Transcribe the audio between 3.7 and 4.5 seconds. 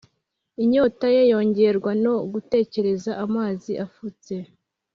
afutse